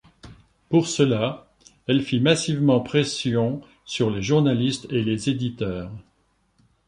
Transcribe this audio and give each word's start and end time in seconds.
Pour 0.69 0.87
cela, 0.87 1.51
elle 1.85 2.01
fit 2.01 2.19
massivement 2.21 2.79
pression 2.79 3.61
sur 3.85 4.09
les 4.09 4.23
journalistes 4.23 4.87
et 4.89 5.03
les 5.03 5.29
éditeurs. 5.29 5.91